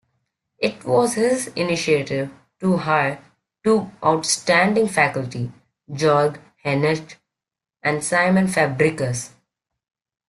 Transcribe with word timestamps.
It 0.57 0.83
was 0.83 1.13
his 1.13 1.49
initiative 1.49 2.31
to 2.59 2.77
hire 2.77 3.23
two 3.63 3.91
outstanding 4.03 4.87
faculty: 4.87 5.51
Georg 5.93 6.39
Henisch 6.65 7.17
and 7.83 8.03
Simon 8.03 8.47
Fabricius. 8.47 9.33